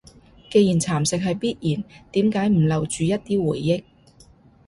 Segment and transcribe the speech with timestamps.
[0.49, 3.83] 既然蠶蝕係必然，點解唔留住一啲回憶？